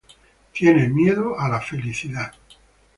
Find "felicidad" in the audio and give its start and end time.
1.61-2.33